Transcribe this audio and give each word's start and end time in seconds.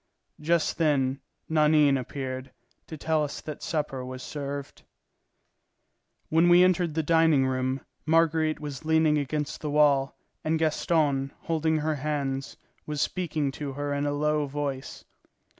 Just 0.39 0.79
then 0.79 1.21
Nanine 1.47 1.95
appeared, 1.95 2.51
to 2.87 2.97
tell 2.97 3.23
us 3.23 3.39
that 3.41 3.61
supper 3.61 4.03
was 4.03 4.23
served. 4.23 4.81
When 6.29 6.49
we 6.49 6.63
entered 6.63 6.95
the 6.95 7.03
dining 7.03 7.45
room, 7.45 7.81
Marguerite 8.07 8.59
was 8.59 8.83
leaning 8.83 9.19
against 9.19 9.61
the 9.61 9.69
wall, 9.69 10.17
and 10.43 10.57
Gaston, 10.57 11.33
holding 11.41 11.77
her 11.77 11.97
hands, 11.97 12.57
was 12.87 12.99
speaking 12.99 13.51
to 13.51 13.73
her 13.73 13.93
in 13.93 14.07
a 14.07 14.11
low 14.13 14.47
voice. 14.47 15.05